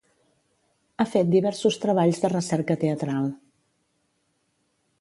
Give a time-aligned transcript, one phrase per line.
[0.97, 3.31] Ha fet diversos treballs de recerca teatral.